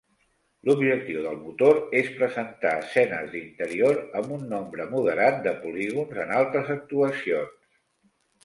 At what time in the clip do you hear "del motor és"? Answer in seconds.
1.25-2.09